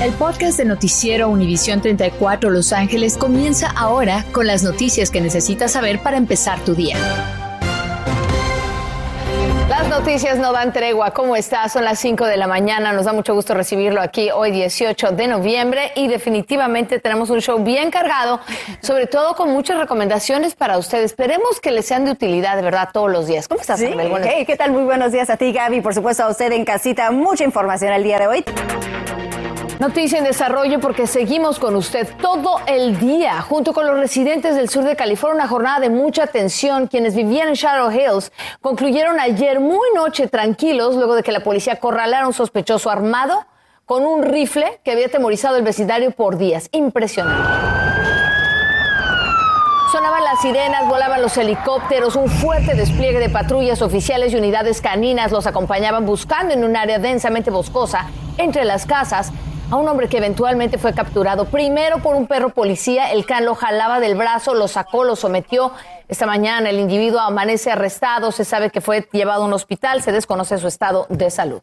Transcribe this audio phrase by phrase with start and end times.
[0.00, 5.72] El podcast de Noticiero Univisión 34 Los Ángeles comienza ahora con las noticias que necesitas
[5.72, 6.96] saber para empezar tu día.
[9.68, 11.10] Las noticias no dan tregua.
[11.10, 11.68] ¿Cómo está?
[11.68, 12.94] Son las 5 de la mañana.
[12.94, 17.62] Nos da mucho gusto recibirlo aquí hoy 18 de noviembre y definitivamente tenemos un show
[17.62, 18.40] bien cargado,
[18.80, 21.10] sobre todo con muchas recomendaciones para ustedes.
[21.10, 23.48] Esperemos que les sean de utilidad de verdad todos los días.
[23.48, 23.92] ¿Cómo estás, sí.
[24.46, 24.72] ¿Qué tal?
[24.72, 25.82] Muy buenos días a ti, Gaby.
[25.82, 27.10] Por supuesto, a usted en casita.
[27.10, 28.44] Mucha información el día de hoy.
[29.80, 34.68] Noticia en desarrollo porque seguimos con usted todo el día, junto con los residentes del
[34.68, 36.86] sur de California, una jornada de mucha tensión.
[36.86, 38.30] Quienes vivían en Shadow Hills
[38.60, 43.46] concluyeron ayer muy noche tranquilos luego de que la policía acorralara a un sospechoso armado
[43.86, 46.68] con un rifle que había atemorizado el vecindario por días.
[46.72, 47.48] Impresionante.
[49.90, 55.32] Sonaban las sirenas, volaban los helicópteros, un fuerte despliegue de patrullas oficiales y unidades caninas
[55.32, 59.32] los acompañaban buscando en un área densamente boscosa entre las casas
[59.70, 63.12] a un hombre que eventualmente fue capturado primero por un perro policía.
[63.12, 65.72] El can lo jalaba del brazo, lo sacó, lo sometió.
[66.08, 70.10] Esta mañana el individuo amanece arrestado, se sabe que fue llevado a un hospital, se
[70.10, 71.62] desconoce su estado de salud.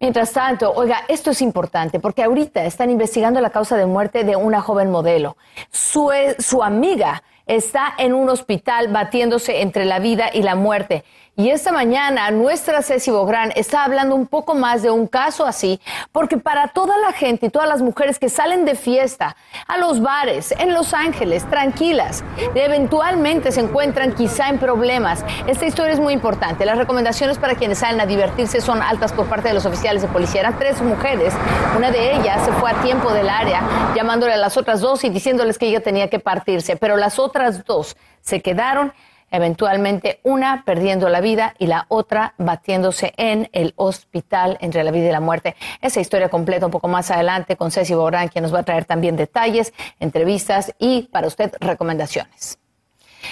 [0.00, 4.34] Mientras tanto, oiga, esto es importante porque ahorita están investigando la causa de muerte de
[4.34, 5.36] una joven modelo.
[5.70, 11.04] Su, su amiga está en un hospital batiéndose entre la vida y la muerte.
[11.36, 15.80] Y esta mañana nuestra Ceci Bográn está hablando un poco más de un caso así,
[16.12, 19.34] porque para toda la gente y todas las mujeres que salen de fiesta
[19.66, 22.22] a los bares en Los Ángeles, tranquilas,
[22.54, 25.24] eventualmente se encuentran quizá en problemas.
[25.48, 26.64] Esta historia es muy importante.
[26.64, 30.08] Las recomendaciones para quienes salen a divertirse son altas por parte de los oficiales de
[30.08, 30.42] policía.
[30.42, 31.34] Eran tres mujeres.
[31.76, 35.08] Una de ellas se fue a tiempo del área, llamándole a las otras dos y
[35.08, 38.92] diciéndoles que ella tenía que partirse, pero las otras dos se quedaron
[39.34, 45.08] eventualmente una perdiendo la vida y la otra batiéndose en el hospital entre la vida
[45.08, 45.56] y la muerte.
[45.80, 48.84] Esa historia completa un poco más adelante con Ceci Borán, quien nos va a traer
[48.84, 52.58] también detalles, entrevistas y para usted recomendaciones.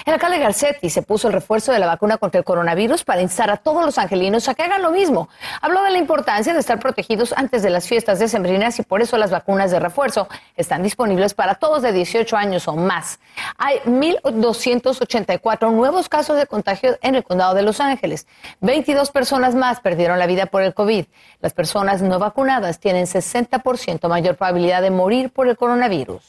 [0.05, 3.49] El alcalde Garcetti se puso el refuerzo de la vacuna contra el coronavirus para instar
[3.49, 5.29] a todos los angelinos a que hagan lo mismo.
[5.61, 9.17] Habló de la importancia de estar protegidos antes de las fiestas decembrinas y por eso
[9.17, 13.19] las vacunas de refuerzo están disponibles para todos de 18 años o más.
[13.57, 18.27] Hay 1.284 nuevos casos de contagio en el condado de Los Ángeles.
[18.61, 21.05] 22 personas más perdieron la vida por el COVID.
[21.39, 26.23] Las personas no vacunadas tienen 60% mayor probabilidad de morir por el coronavirus.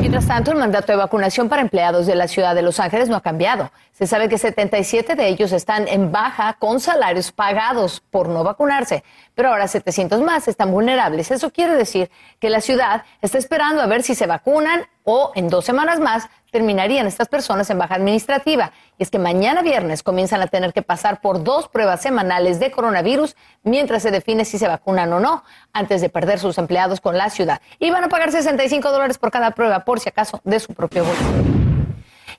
[0.00, 3.16] Mientras tanto, el mandato de vacunación para empleados de la ciudad de Los Ángeles no
[3.16, 3.70] ha cambiado.
[3.92, 9.04] Se sabe que 77 de ellos están en baja con salarios pagados por no vacunarse,
[9.34, 11.30] pero ahora 700 más están vulnerables.
[11.30, 15.48] Eso quiere decir que la ciudad está esperando a ver si se vacunan o en
[15.48, 18.70] dos semanas más terminarían estas personas en baja administrativa.
[18.96, 22.70] Y es que mañana viernes comienzan a tener que pasar por dos pruebas semanales de
[22.70, 23.34] coronavirus
[23.64, 25.42] mientras se define si se vacunan o no,
[25.72, 27.60] antes de perder sus empleados con la ciudad.
[27.80, 31.04] Y van a pagar 65 dólares por cada prueba, por si acaso, de su propio
[31.04, 31.64] bolsillo.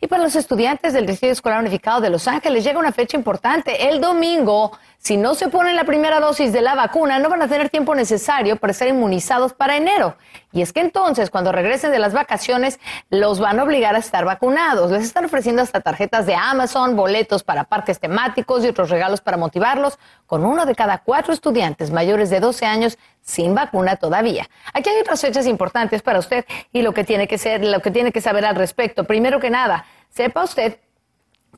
[0.01, 3.89] Y para los estudiantes del Distrito Escolar Unificado de Los Ángeles llega una fecha importante.
[3.89, 7.47] El domingo, si no se ponen la primera dosis de la vacuna, no van a
[7.47, 10.17] tener tiempo necesario para ser inmunizados para enero.
[10.51, 12.79] Y es que entonces, cuando regresen de las vacaciones,
[13.11, 14.89] los van a obligar a estar vacunados.
[14.89, 19.37] Les están ofreciendo hasta tarjetas de Amazon, boletos para parques temáticos y otros regalos para
[19.37, 24.49] motivarlos, con uno de cada cuatro estudiantes mayores de 12 años sin vacuna todavía.
[24.73, 27.91] Aquí hay otras fechas importantes para usted y lo que tiene que ser, lo que
[27.91, 29.03] tiene que saber al respecto.
[29.03, 30.79] Primero que nada, sepa usted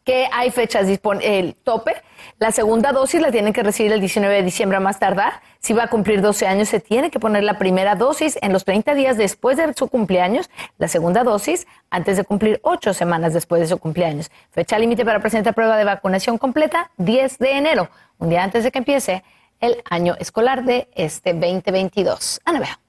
[0.04, 0.88] que hay fechas
[1.22, 1.96] el tope.
[2.40, 5.42] La segunda dosis la tienen que recibir el 19 de diciembre a más tardar.
[5.60, 8.64] Si va a cumplir 12 años, se tiene que poner la primera dosis en los
[8.64, 13.62] 30 días después de su cumpleaños, la segunda dosis antes de cumplir 8 semanas después
[13.62, 14.32] de su cumpleaños.
[14.52, 18.72] Fecha límite para presentar prueba de vacunación completa, 10 de enero, un día antes de
[18.72, 19.24] que empiece
[19.60, 22.42] el año escolar de este 2022.
[22.46, 22.87] Ana Bea.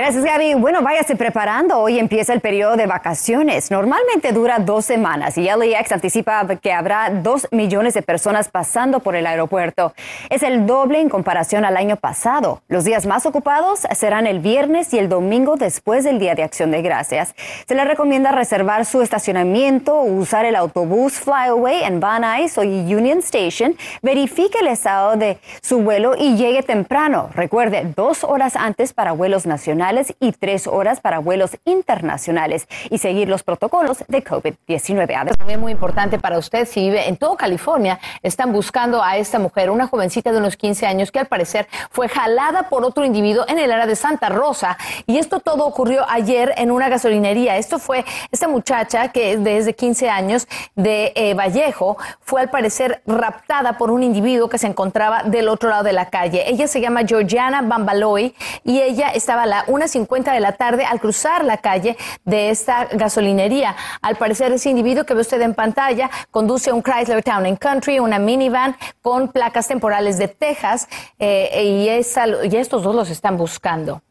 [0.00, 0.54] Gracias, Gaby.
[0.54, 1.78] Bueno, váyase preparando.
[1.78, 3.70] Hoy empieza el periodo de vacaciones.
[3.70, 9.14] Normalmente dura dos semanas y LAX anticipa que habrá dos millones de personas pasando por
[9.14, 9.92] el aeropuerto.
[10.30, 12.62] Es el doble en comparación al año pasado.
[12.68, 16.70] Los días más ocupados serán el viernes y el domingo después del Día de Acción
[16.70, 17.34] de Gracias.
[17.68, 23.18] Se le recomienda reservar su estacionamiento usar el autobús Flyaway en Van Nuys o Union
[23.18, 23.76] Station.
[24.00, 27.28] Verifique el estado de su vuelo y llegue temprano.
[27.34, 29.89] Recuerde, dos horas antes para vuelos nacionales
[30.20, 35.36] y tres horas para vuelos internacionales y seguir los protocolos de COVID-19.
[35.36, 39.70] También muy importante para usted, si vive en todo California, están buscando a esta mujer,
[39.70, 43.58] una jovencita de unos 15 años que al parecer fue jalada por otro individuo en
[43.58, 44.78] el área de Santa Rosa.
[45.06, 47.56] Y esto todo ocurrió ayer en una gasolinería.
[47.56, 50.46] Esto fue esta muchacha que es desde 15 años
[50.76, 55.68] de eh, Vallejo, fue al parecer raptada por un individuo que se encontraba del otro
[55.68, 56.44] lado de la calle.
[56.48, 58.34] Ella se llama Georgiana Bambaloy
[58.64, 63.76] y ella estaba la 1.50 de la tarde al cruzar la calle de esta gasolinería.
[64.02, 67.98] Al parecer ese individuo que ve usted en pantalla conduce un Chrysler Town and Country,
[67.98, 70.88] una minivan con placas temporales de Texas
[71.18, 74.02] eh, y, y estos dos los están buscando.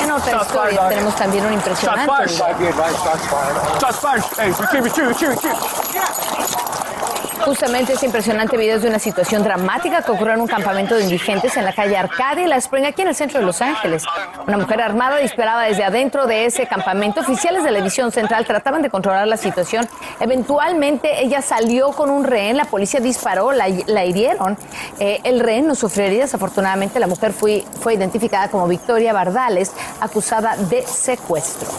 [0.00, 2.12] En otra historia tenemos también un impresionante.
[7.48, 11.04] Justamente este impresionante video es de una situación dramática que ocurrió en un campamento de
[11.04, 14.04] indigentes en la calle Arcadia y La Spring, aquí en el centro de Los Ángeles.
[14.46, 17.20] Una mujer armada disparaba desde adentro de ese campamento.
[17.20, 19.88] Oficiales de la División Central trataban de controlar la situación.
[20.20, 24.58] Eventualmente ella salió con un rehén, la policía disparó, la, hirieron.
[25.00, 26.34] Eh, el rehén no sufrió heridas.
[26.34, 29.72] Afortunadamente la mujer fue, fue identificada como Victoria Bardales,
[30.02, 31.70] acusada de secuestro.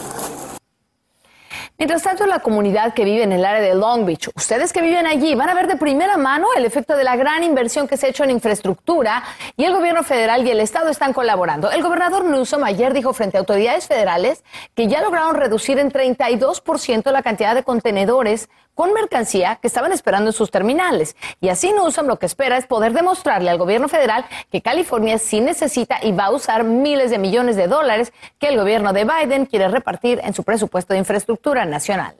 [1.79, 5.07] Mientras tanto, la comunidad que vive en el área de Long Beach, ustedes que viven
[5.07, 8.05] allí van a ver de primera mano el efecto de la gran inversión que se
[8.05, 9.23] ha hecho en infraestructura
[9.55, 11.71] y el gobierno federal y el estado están colaborando.
[11.71, 14.43] El gobernador Newsom ayer dijo frente a autoridades federales
[14.75, 18.49] que ya lograron reducir en 32% la cantidad de contenedores
[18.79, 21.17] con mercancía que estaban esperando en sus terminales.
[21.41, 24.23] Y así Newsom lo que espera es poder demostrarle al gobierno federal
[24.53, 28.57] que California sí necesita y va a usar miles de millones de dólares que el
[28.57, 32.15] gobierno de Biden quiere repartir en su presupuesto de infraestructura nacional.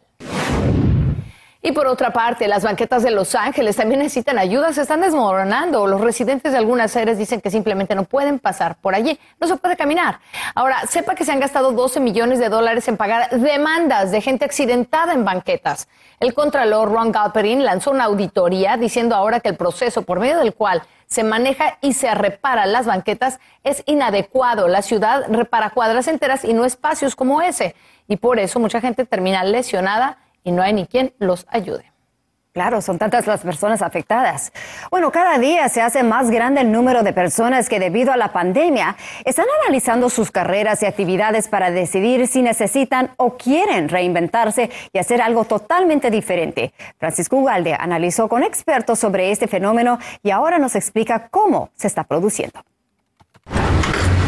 [1.61, 5.88] Y por otra parte, las banquetas de Los Ángeles también necesitan ayuda, se están desmoronando.
[5.88, 9.57] Los residentes de algunas áreas dicen que simplemente no pueden pasar por allí, no se
[9.57, 10.21] puede caminar.
[10.56, 14.45] Ahora, sepa que se han gastado 12 millones de dólares en pagar demandas de gente
[14.45, 15.89] accidentada en banquetas.
[16.21, 20.53] El contralor Ron Galperin lanzó una auditoría diciendo ahora que el proceso por medio del
[20.53, 24.69] cual se maneja y se repara las banquetas es inadecuado.
[24.69, 27.75] La ciudad repara cuadras enteras y no espacios como ese.
[28.07, 31.89] Y por eso mucha gente termina lesionada y no hay ni quien los ayude.
[32.51, 34.51] Claro, son tantas las personas afectadas.
[34.89, 38.33] Bueno, cada día se hace más grande el número de personas que debido a la
[38.33, 44.97] pandemia están analizando sus carreras y actividades para decidir si necesitan o quieren reinventarse y
[44.97, 46.74] hacer algo totalmente diferente.
[46.97, 52.03] Francisco Ugalde analizó con expertos sobre este fenómeno y ahora nos explica cómo se está
[52.03, 52.63] produciendo.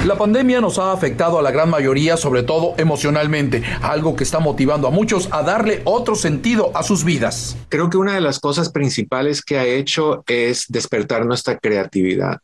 [0.06, 4.39] La pandemia nos ha afectado a la gran mayoría, sobre todo emocionalmente, algo que está
[4.39, 7.56] motivando a muchos a darle otro sentido a sus vidas.
[7.69, 12.39] Creo que una de las cosas principales que ha hecho es despertar nuestra creatividad.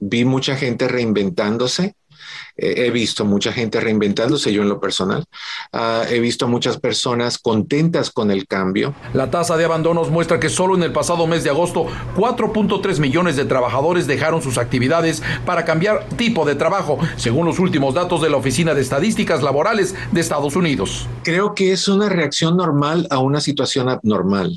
[0.00, 1.94] Vi mucha gente reinventándose,
[2.56, 5.24] he visto mucha gente reinventándose, yo en lo personal.
[5.72, 8.94] Ah, he visto muchas personas contentas con el cambio.
[9.14, 13.36] La tasa de abandonos muestra que solo en el pasado mes de agosto 4.3 millones
[13.36, 18.30] de trabajadores dejaron sus actividades para cambiar tipo de trabajo, según los últimos datos de
[18.30, 21.06] la Oficina de Estadísticas Laborales de Estados Unidos.
[21.22, 24.56] Creo que es una reacción normal a una situación abnormal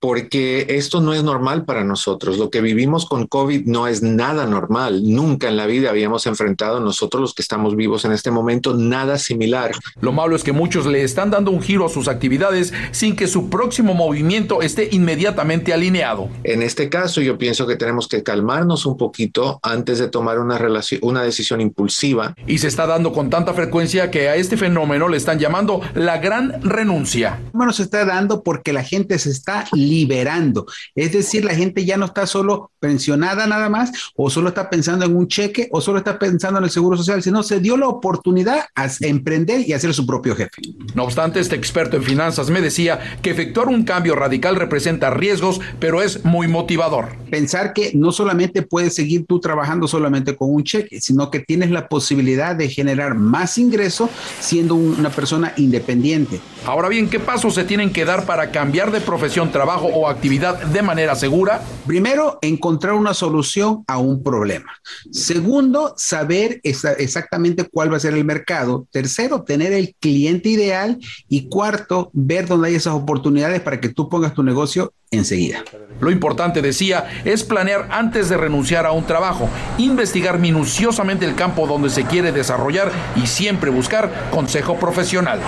[0.00, 2.38] porque esto no es normal para nosotros.
[2.38, 5.02] Lo que vivimos con COVID no es nada normal.
[5.04, 9.18] Nunca en la vida habíamos enfrentado nosotros los que estamos vivos en este momento nada
[9.18, 9.72] similar.
[10.00, 13.26] Lo malo es que muchos le están dando un giro a sus actividades sin que
[13.26, 16.28] su próximo movimiento esté inmediatamente alineado.
[16.44, 21.22] En este caso yo pienso que tenemos que calmarnos un poquito antes de tomar una,
[21.22, 22.34] decisión impulsiva.
[22.46, 26.18] Y se está dando con tanta frecuencia que a este fenómeno le están llamando la
[26.18, 27.40] gran renuncia.
[27.52, 30.66] Bueno, se está dando porque la gente se está liberando.
[30.94, 35.04] Es decir, la gente ya no está solo pensionada nada más, o solo está pensando
[35.04, 37.88] en un cheque, o solo está pensando en el seguro social, sino se dio la
[37.88, 40.62] oportunidad a emprender y a ser su propio jefe.
[40.94, 45.60] No obstante, este experto en finanzas me decía que efectuar un cambio radical representa riesgos,
[45.78, 47.16] pero es muy motivador.
[47.30, 51.70] Pensar que no solamente puedes seguir tú trabajando solamente con un cheque, sino que tienes
[51.70, 54.08] la posibilidad de generar más ingreso
[54.40, 56.40] siendo una persona independiente.
[56.64, 59.75] Ahora bien, ¿qué pasos se tienen que dar para cambiar de profesión, trabajo?
[59.82, 61.62] O actividad de manera segura?
[61.86, 64.72] Primero, encontrar una solución a un problema.
[65.10, 68.86] Segundo, saber exactamente cuál va a ser el mercado.
[68.90, 70.98] Tercero, tener el cliente ideal.
[71.28, 75.62] Y cuarto, ver dónde hay esas oportunidades para que tú pongas tu negocio enseguida.
[76.00, 79.48] Lo importante, decía, es planear antes de renunciar a un trabajo,
[79.78, 85.40] investigar minuciosamente el campo donde se quiere desarrollar y siempre buscar consejo profesional.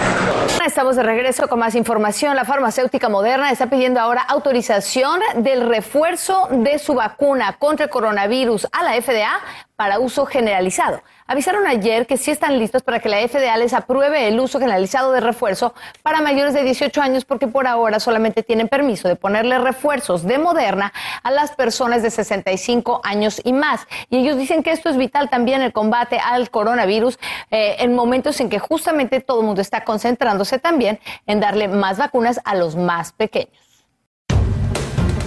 [0.65, 2.37] Estamos de regreso con más información.
[2.37, 8.69] La farmacéutica moderna está pidiendo ahora autorización del refuerzo de su vacuna contra el coronavirus
[8.73, 9.41] a la FDA
[9.79, 11.05] para uso generalizado.
[11.29, 15.13] Avisaron ayer que sí están listos para que la FDA les apruebe el uso generalizado
[15.13, 19.57] de refuerzo para mayores de 18 años porque por ahora solamente tienen permiso de ponerle
[19.61, 20.93] refuerzos de Moderna
[21.23, 23.87] a las personas de 65 años y más.
[24.11, 27.17] Y ellos dicen que esto es vital también el combate al coronavirus
[27.53, 31.99] eh, en momentos en que justamente todo el mundo está concentrándose también en darle más
[31.99, 33.68] vacunas a los más pequeños.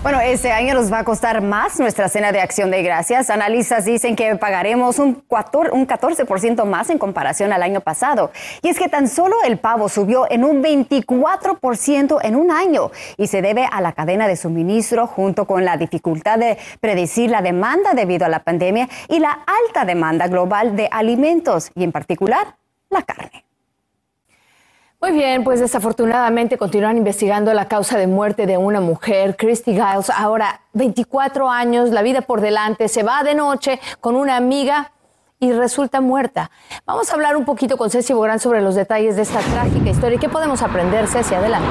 [0.00, 3.30] Bueno, este año nos va a costar más nuestra cena de acción de gracias.
[3.30, 8.30] Analistas dicen que pagaremos un 14% más en comparación al año pasado.
[8.62, 13.26] Y es que tan solo el pavo subió en un 24% en un año y
[13.26, 17.92] se debe a la cadena de suministro junto con la dificultad de predecir la demanda
[17.92, 19.32] debido a la pandemia y la
[19.66, 22.54] alta demanda global de alimentos y en particular
[22.88, 23.47] la carne.
[25.00, 30.10] Muy bien, pues desafortunadamente continúan investigando la causa de muerte de una mujer, Christy Giles.
[30.10, 34.90] Ahora, 24 años, la vida por delante, se va de noche con una amiga
[35.38, 36.50] y resulta muerta.
[36.84, 40.16] Vamos a hablar un poquito con Ceci Bográn sobre los detalles de esta trágica historia
[40.16, 41.68] y qué podemos aprender, Ceci, adelante.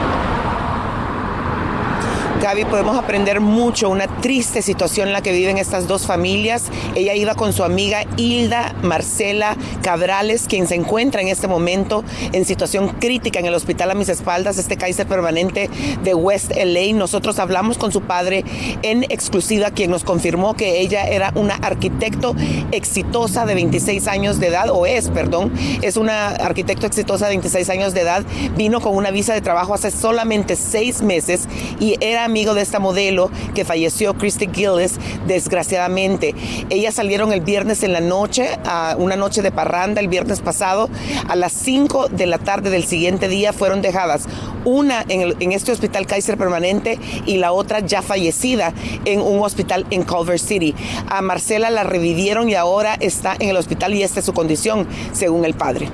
[2.42, 6.66] Gaby, podemos aprender mucho, una triste situación en la que viven estas dos familias.
[6.94, 12.04] Ella iba con su amiga Hilda Marcela Cabrales, quien se encuentra en este momento
[12.34, 15.68] en situación crítica en el hospital a mis espaldas, este Kaiser permanente
[16.04, 16.94] de West LA.
[16.94, 18.46] Nosotros hablamos con su padre
[18.84, 22.36] en exclusiva, quien nos confirmó que ella era una arquitecto
[22.72, 25.52] exitosa de 26 años de edad, o es, perdón,
[25.82, 28.24] es una arquitecto exitosa de 26 años de edad.
[28.56, 31.48] Vino con una visa de trabajo hace solamente seis meses
[31.80, 36.36] y era amigo de esta modelo que falleció, Christy Gillis, desgraciadamente.
[36.70, 40.90] Ellas salieron el viernes en la noche, a una noche de parranda el viernes pasado.
[41.28, 44.28] A las 5 de la tarde del siguiente día fueron dejadas,
[44.66, 48.74] una en, este hospital Kaiser permanente y la otra ya fallecida
[49.06, 50.76] en un hospital en Culver City.
[51.10, 54.88] A Marcela la revivieron y ahora está en el hospital y esta es su condición,
[55.14, 55.90] según el padre.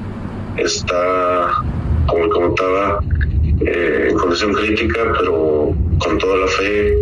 [0.57, 1.63] Está,
[2.07, 2.99] como comentaba,
[3.65, 6.97] eh, en condición crítica, pero con toda la fe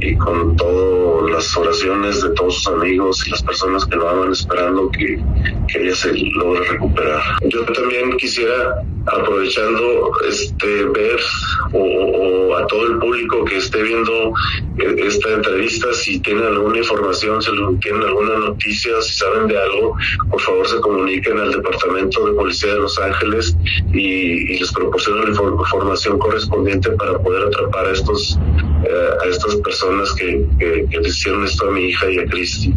[0.00, 4.32] y con todas las oraciones de todos sus amigos y las personas que lo aman
[4.32, 5.20] esperando que,
[5.68, 7.22] que ella se logre recuperar.
[7.48, 11.20] Yo también quisiera, aprovechando este ver
[11.72, 14.32] o, a todo el público que esté viendo
[14.78, 17.50] eh, esta entrevista, si tienen alguna información, si
[17.80, 19.96] tienen alguna noticia, si saben de algo,
[20.30, 23.56] por favor se comuniquen al Departamento de Policía de Los Ángeles
[23.92, 28.38] y, les proporcionen la información correspondiente para poder atrapar a estos
[28.84, 32.74] eh, a estas personas que, que, hicieron esto a mi hija y a Cristi.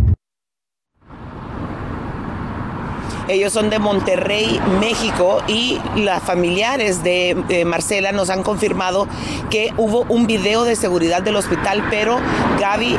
[3.31, 9.07] Ellos son de Monterrey, México, y las familiares de Marcela nos han confirmado
[9.49, 12.19] que hubo un video de seguridad del hospital, pero
[12.59, 12.97] Gaby,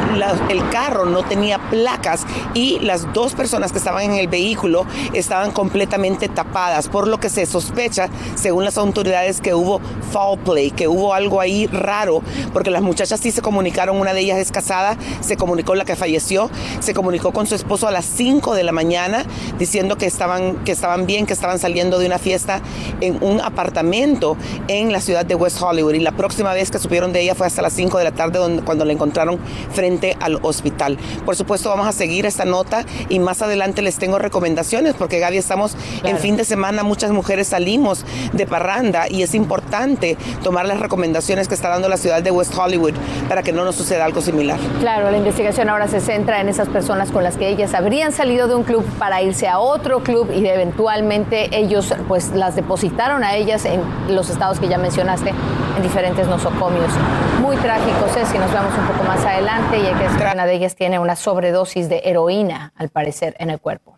[0.48, 2.24] el carro no tenía placas
[2.54, 7.28] y las dos personas que estaban en el vehículo estaban completamente tapadas, por lo que
[7.28, 9.80] se sospecha, según las autoridades, que hubo
[10.12, 12.22] foul play, que hubo algo ahí raro,
[12.54, 15.94] porque las muchachas sí se comunicaron, una de ellas es casada, se comunicó la que
[15.94, 19.26] falleció, se comunicó con su esposo a las 5 de la mañana
[19.58, 22.60] diciendo que está estaban, que estaban bien, que estaban saliendo de una fiesta
[23.00, 24.36] en un apartamento
[24.68, 25.94] en la ciudad de West Hollywood.
[25.94, 28.38] Y la próxima vez que supieron de ella fue hasta las 5 de la tarde
[28.38, 29.40] donde, cuando la encontraron
[29.72, 30.96] frente al hospital.
[31.24, 35.38] Por supuesto, vamos a seguir esta nota y más adelante les tengo recomendaciones porque Gaby
[35.38, 40.78] estamos en fin de semana, muchas mujeres salimos de parranda y es importante tomar las
[40.78, 42.94] recomendaciones que está dando la ciudad de West Hollywood
[43.28, 44.58] para que no nos suceda algo similar.
[44.78, 48.46] Claro, la investigación ahora se centra en esas personas con las que ellas habrían salido
[48.46, 53.34] de un club para irse a otro club y eventualmente ellos pues las depositaron a
[53.34, 55.30] ellas en los estados que ya mencionaste
[55.76, 56.92] en diferentes nosocomios.
[57.40, 60.76] Muy trágicos es que nos vemos un poco más adelante y que una de ellas
[60.76, 63.91] tiene una sobredosis de heroína al parecer en el cuerpo.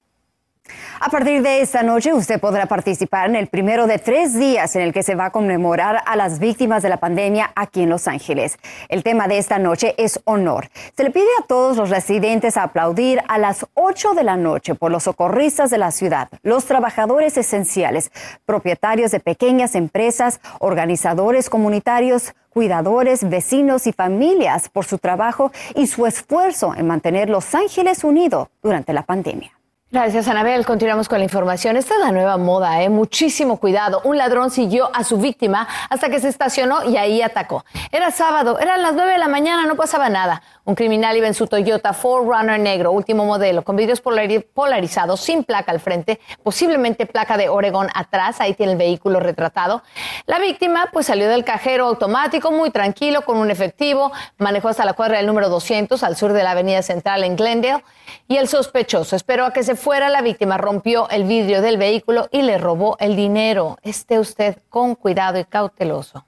[1.00, 4.83] A partir de esta noche, usted podrá participar en el primero de tres días en
[4.83, 8.09] el que se va a conmemorar a las víctimas de la pandemia aquí en Los
[8.09, 8.59] Ángeles.
[8.88, 10.68] El tema de esta noche es honor.
[10.97, 14.90] Se le pide a todos los residentes aplaudir a las 8 de la noche por
[14.90, 18.11] los socorristas de la ciudad, los trabajadores esenciales,
[18.47, 26.06] propietarios de pequeñas empresas, organizadores comunitarios, cuidadores, vecinos y familias por su trabajo y su
[26.06, 29.53] esfuerzo en mantener Los Ángeles unido durante la pandemia.
[29.94, 30.66] Gracias, Anabel.
[30.66, 31.76] Continuamos con la información.
[31.76, 32.88] Esta es la nueva moda, ¿eh?
[32.88, 34.00] Muchísimo cuidado.
[34.02, 37.64] Un ladrón siguió a su víctima hasta que se estacionó y ahí atacó.
[37.92, 40.42] Era sábado, eran las 9 de la mañana, no pasaba nada.
[40.64, 45.70] Un criminal iba en su Toyota 4Runner negro, último modelo, con vidrios polarizados, sin placa
[45.70, 48.40] al frente, posiblemente placa de Oregón atrás.
[48.40, 49.84] Ahí tiene el vehículo retratado.
[50.26, 54.10] La víctima, pues salió del cajero automático, muy tranquilo, con un efectivo.
[54.38, 57.84] Manejó hasta la cuadra del número 200, al sur de la avenida central en Glendale.
[58.26, 62.28] Y el sospechoso esperó a que se fuera la víctima, rompió el vidrio del vehículo
[62.32, 63.76] y le robó el dinero.
[63.82, 66.24] Esté usted con cuidado y cauteloso.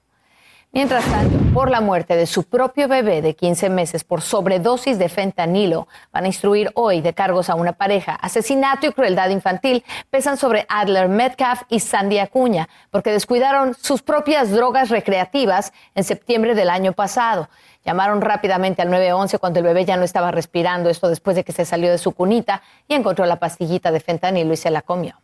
[0.77, 5.09] Mientras tanto, por la muerte de su propio bebé de 15 meses por sobredosis de
[5.09, 8.13] fentanilo, van a instruir hoy de cargos a una pareja.
[8.13, 14.51] Asesinato y crueldad infantil pesan sobre Adler Metcalf y Sandy Acuña, porque descuidaron sus propias
[14.51, 17.49] drogas recreativas en septiembre del año pasado.
[17.83, 21.53] Llamaron rápidamente al 911 cuando el bebé ya no estaba respirando, esto después de que
[21.53, 25.15] se salió de su cunita y encontró la pastillita de fentanilo y se la comió.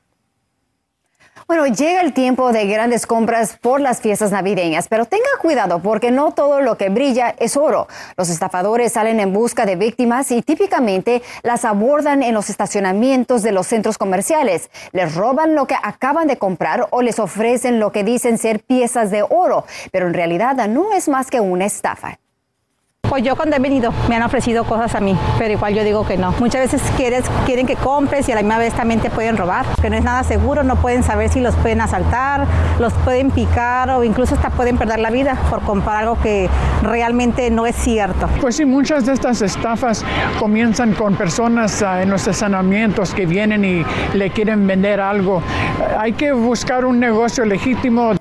[1.45, 6.09] Bueno, llega el tiempo de grandes compras por las fiestas navideñas, pero tenga cuidado porque
[6.09, 7.87] no todo lo que brilla es oro.
[8.15, 13.51] Los estafadores salen en busca de víctimas y típicamente las abordan en los estacionamientos de
[13.51, 14.69] los centros comerciales.
[14.93, 19.11] Les roban lo que acaban de comprar o les ofrecen lo que dicen ser piezas
[19.11, 22.19] de oro, pero en realidad no es más que una estafa.
[23.13, 26.03] Pues yo cuando he venido me han ofrecido cosas a mí, pero igual yo digo
[26.03, 26.31] que no.
[26.39, 29.67] Muchas veces quieres, quieren que compres y a la misma vez también te pueden robar,
[29.79, 32.47] que no es nada seguro, no pueden saber si los pueden asaltar,
[32.79, 36.49] los pueden picar o incluso hasta pueden perder la vida por comprar algo que
[36.81, 38.27] realmente no es cierto.
[38.41, 40.03] Pues sí, muchas de estas estafas
[40.39, 45.43] comienzan con personas ah, en los estacionamientos que vienen y le quieren vender algo.
[45.99, 48.13] Hay que buscar un negocio legítimo.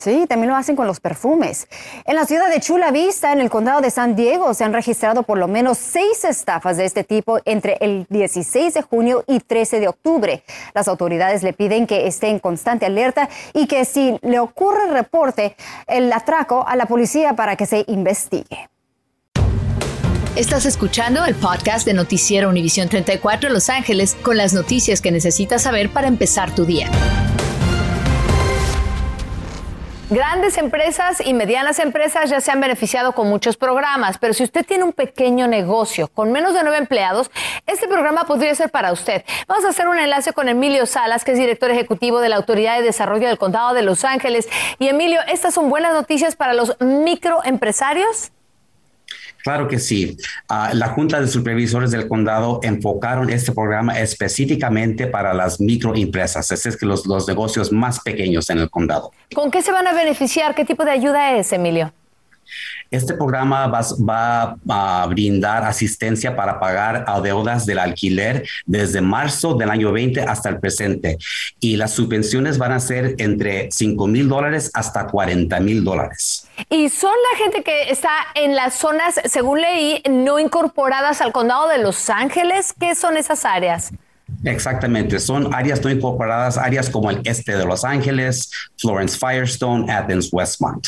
[0.00, 1.68] Sí, también lo hacen con los perfumes.
[2.06, 5.24] En la ciudad de Chula Vista, en el condado de San Diego, se han registrado
[5.24, 9.78] por lo menos seis estafas de este tipo entre el 16 de junio y 13
[9.78, 10.42] de octubre.
[10.72, 15.54] Las autoridades le piden que esté en constante alerta y que si le ocurre reporte
[15.86, 18.70] el atraco a la policía para que se investigue.
[20.34, 25.60] Estás escuchando el podcast de Noticiero Univisión 34 Los Ángeles con las noticias que necesitas
[25.60, 26.88] saber para empezar tu día.
[30.10, 34.66] Grandes empresas y medianas empresas ya se han beneficiado con muchos programas, pero si usted
[34.66, 37.30] tiene un pequeño negocio con menos de nueve empleados,
[37.68, 39.24] este programa podría ser para usted.
[39.46, 42.76] Vamos a hacer un enlace con Emilio Salas, que es director ejecutivo de la Autoridad
[42.76, 44.48] de Desarrollo del Condado de Los Ángeles.
[44.80, 48.32] Y Emilio, ¿estas son buenas noticias para los microempresarios?
[49.42, 50.16] Claro que sí.
[50.48, 56.76] Ah, la Junta de Supervisores del Condado enfocaron este programa específicamente para las microempresas, es
[56.76, 59.12] que los, los negocios más pequeños en el condado.
[59.34, 60.54] ¿Con qué se van a beneficiar?
[60.54, 61.92] ¿Qué tipo de ayuda es, Emilio?
[62.90, 69.70] Este programa va, a brindar asistencia para pagar a deudas del alquiler desde marzo del
[69.70, 71.16] año 20 hasta el presente.
[71.60, 76.48] Y las subvenciones van a ser entre 5 mil dólares hasta 40 mil dólares.
[76.68, 81.68] Y son la gente que está en las zonas, según leí, no incorporadas al condado
[81.68, 82.74] de Los Ángeles.
[82.78, 83.92] ¿Qué son esas áreas?
[84.44, 90.30] Exactamente, son áreas no incorporadas, áreas como el este de Los Ángeles, Florence Firestone, Athens,
[90.32, 90.86] Westmont.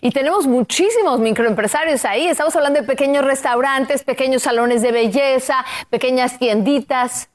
[0.00, 2.28] Y tenemos muchísimos microempresarios ahí.
[2.28, 7.28] Estamos hablando de pequeños restaurantes, pequeños salones de belleza, pequeñas tienditas.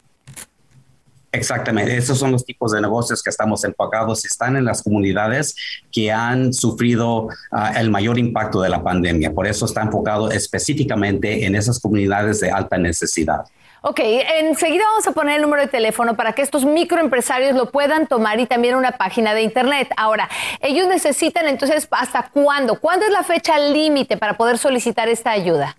[1.34, 4.26] Exactamente, esos son los tipos de negocios que estamos enfocados.
[4.26, 5.56] Están en las comunidades
[5.90, 9.34] que han sufrido ah, el mayor impacto de la pandemia.
[9.34, 13.46] Por eso está enfocado específicamente en esas comunidades de alta necesidad.
[13.84, 18.06] Ok, enseguida vamos a poner el número de teléfono para que estos microempresarios lo puedan
[18.06, 19.92] tomar y también una página de internet.
[19.98, 22.80] Ahora, ellos necesitan entonces, ¿hasta cuándo?
[22.80, 25.76] ¿Cuándo es la fecha límite para poder solicitar esta ayuda?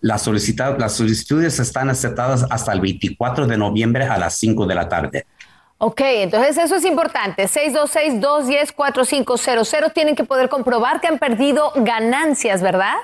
[0.00, 4.88] Las, las solicitudes están aceptadas hasta el 24 de noviembre a las 5 de la
[4.88, 5.24] tarde.
[5.78, 7.44] Ok, entonces eso es importante.
[7.44, 9.92] 626-210-4500.
[9.92, 12.96] Tienen que poder comprobar que han perdido ganancias, ¿verdad?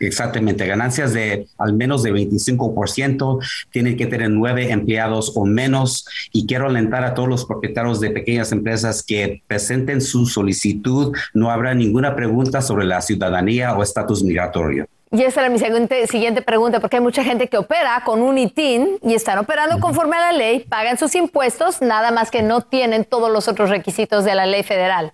[0.00, 3.38] Exactamente, ganancias de al menos de 25%,
[3.70, 8.10] tienen que tener nueve empleados o menos y quiero alentar a todos los propietarios de
[8.10, 14.22] pequeñas empresas que presenten su solicitud, no habrá ninguna pregunta sobre la ciudadanía o estatus
[14.22, 14.86] migratorio.
[15.12, 18.36] Y esa era mi siguiente, siguiente pregunta, porque hay mucha gente que opera con un
[18.36, 22.62] ITIN y están operando conforme a la ley, pagan sus impuestos, nada más que no
[22.62, 25.12] tienen todos los otros requisitos de la ley federal.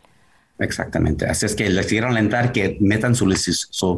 [0.60, 1.26] Exactamente.
[1.26, 3.24] Así es que les quiero alentar que metan su,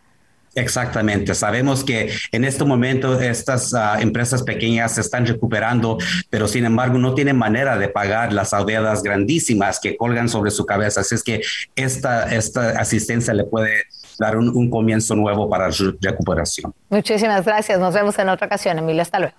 [0.59, 1.35] Exactamente.
[1.35, 5.99] Sabemos que en este momento estas ah, empresas pequeñas se están recuperando,
[6.31, 10.67] pero sin embargo no tienen manera de pagar las deudas grandísimas que colgan sobre su
[10.67, 11.03] cabeza.
[11.03, 11.43] Así es que
[11.77, 13.85] esta, esta asistencia le puede
[14.19, 16.75] dar un, un comienzo nuevo para su recuperación.
[16.89, 17.79] Muchísimas gracias.
[17.79, 19.03] Nos vemos en otra ocasión, Emilio.
[19.03, 19.35] Hasta luego.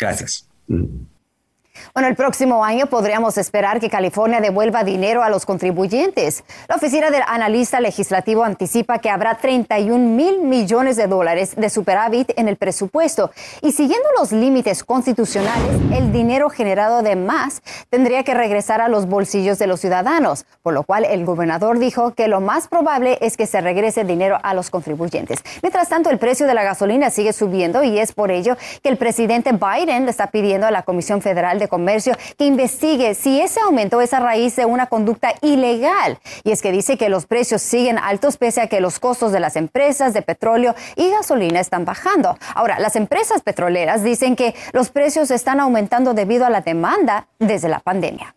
[0.00, 0.48] Gracias.
[1.94, 6.44] Bueno, el próximo año podríamos esperar que California devuelva dinero a los contribuyentes.
[6.68, 12.32] La oficina del analista legislativo anticipa que habrá 31 mil millones de dólares de superávit
[12.36, 13.30] en el presupuesto.
[13.62, 19.06] Y siguiendo los límites constitucionales, el dinero generado de más tendría que regresar a los
[19.06, 23.36] bolsillos de los ciudadanos, por lo cual el gobernador dijo que lo más probable es
[23.36, 25.40] que se regrese dinero a los contribuyentes.
[25.62, 28.96] Mientras tanto, el precio de la gasolina sigue subiendo y es por ello que el
[28.96, 33.60] presidente Biden le está pidiendo a la Comisión Federal de Comercio que investigue si ese
[33.60, 36.18] aumento es a raíz de una conducta ilegal.
[36.44, 39.40] Y es que dice que los precios siguen altos pese a que los costos de
[39.40, 42.36] las empresas de petróleo y gasolina están bajando.
[42.54, 47.68] Ahora, las empresas petroleras dicen que los precios están aumentando debido a la demanda desde
[47.68, 48.34] la pandemia.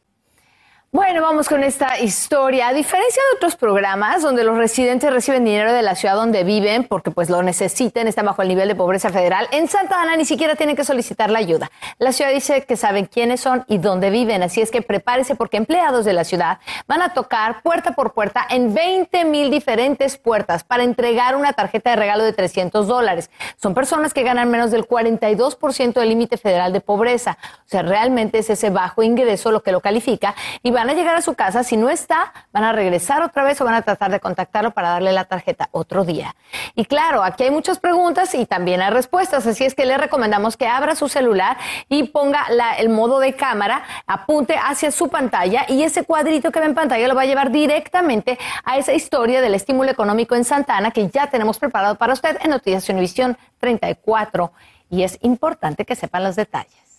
[0.94, 2.68] Bueno, vamos con esta historia.
[2.68, 6.84] A diferencia de otros programas donde los residentes reciben dinero de la ciudad donde viven
[6.84, 10.26] porque pues lo necesiten, están bajo el nivel de pobreza federal, en Santa Ana ni
[10.26, 11.72] siquiera tienen que solicitar la ayuda.
[11.98, 15.56] La ciudad dice que saben quiénes son y dónde viven, así es que prepárese porque
[15.56, 20.66] empleados de la ciudad van a tocar puerta por puerta en 20 mil diferentes puertas
[20.66, 23.30] para entregar una tarjeta de regalo de 300 dólares.
[23.56, 27.38] Son personas que ganan menos del 42% del límite federal de pobreza.
[27.66, 31.16] O sea, realmente es ese bajo ingreso lo que lo califica y van a llegar
[31.16, 31.64] a su casa.
[31.64, 34.90] Si no está, van a regresar otra vez o van a tratar de contactarlo para
[34.90, 36.36] darle la tarjeta otro día.
[36.74, 39.46] Y claro, aquí hay muchas preguntas y también hay respuestas.
[39.46, 42.48] Así es que le recomendamos que abra su celular y ponga
[42.80, 47.08] el modo de cámara, apunte hacia su pantalla y ese cuadrito que ve en pantalla
[47.08, 51.28] lo va a llevar directamente a esa historia del estímulo económico en Santana que ya
[51.28, 54.52] tenemos preparado para usted en Noticias Univisión 34.
[54.90, 56.91] Y es importante que sepan los detalles.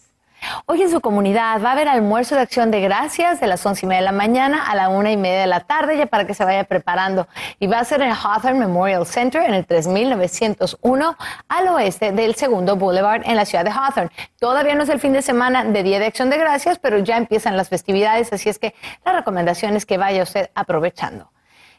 [0.67, 3.87] Hoy en su comunidad va a haber almuerzo de acción de gracias de las once
[3.87, 6.27] y media de la mañana a la una y media de la tarde, ya para
[6.27, 7.29] que se vaya preparando.
[7.59, 11.17] Y va a ser en el Hawthorne Memorial Center en el 3901
[11.49, 14.11] al oeste del segundo Boulevard en la ciudad de Hawthorne.
[14.39, 17.17] Todavía no es el fin de semana de Día de Acción de Gracias, pero ya
[17.17, 18.75] empiezan las festividades, así es que
[19.05, 21.31] la recomendación es que vaya usted aprovechando.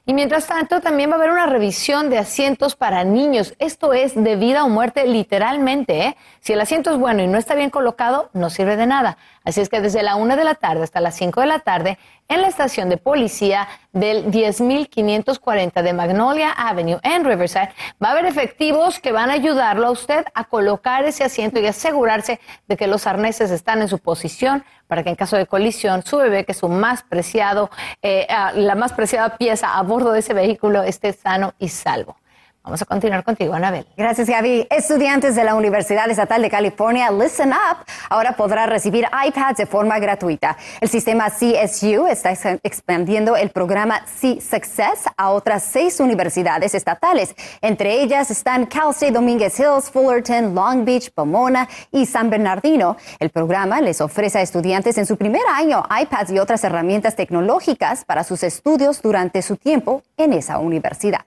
[0.05, 3.55] Y mientras tanto, también va a haber una revisión de asientos para niños.
[3.57, 6.07] Esto es de vida o muerte literalmente.
[6.07, 6.17] ¿eh?
[6.41, 9.17] Si el asiento es bueno y no está bien colocado, no sirve de nada.
[9.43, 11.97] Así es que desde la una de la tarde hasta las 5 de la tarde,
[12.29, 18.25] en la estación de policía del 10.540 de Magnolia Avenue en Riverside, va a haber
[18.25, 22.87] efectivos que van a ayudarlo a usted a colocar ese asiento y asegurarse de que
[22.87, 26.53] los arneses están en su posición para que en caso de colisión su bebé, que
[26.53, 27.69] es su más preciado,
[28.01, 32.15] eh, ah, la más preciada pieza a bordo de ese vehículo, esté sano y salvo.
[32.63, 33.85] Vamos a continuar contigo, Anabel.
[33.97, 34.67] Gracias, Gaby.
[34.69, 39.99] Estudiantes de la Universidad Estatal de California, Listen Up, ahora podrán recibir iPads de forma
[39.99, 40.55] gratuita.
[40.79, 42.31] El sistema CSU está
[42.63, 47.35] expandiendo el programa C-Success a otras seis universidades estatales.
[47.59, 52.95] Entre ellas están Cal State Dominguez Hills, Fullerton, Long Beach, Pomona y San Bernardino.
[53.19, 58.05] El programa les ofrece a estudiantes en su primer año iPads y otras herramientas tecnológicas
[58.05, 61.25] para sus estudios durante su tiempo en esa universidad.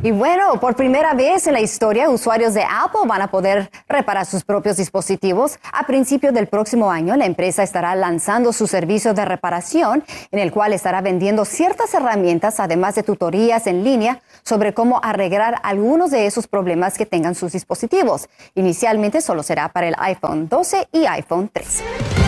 [0.00, 4.26] Y bueno, por primera vez en la historia, usuarios de Apple van a poder reparar
[4.26, 5.58] sus propios dispositivos.
[5.72, 10.52] A principios del próximo año, la empresa estará lanzando su servicio de reparación, en el
[10.52, 16.26] cual estará vendiendo ciertas herramientas, además de tutorías en línea sobre cómo arreglar algunos de
[16.26, 18.28] esos problemas que tengan sus dispositivos.
[18.54, 22.27] Inicialmente solo será para el iPhone 12 y iPhone 13.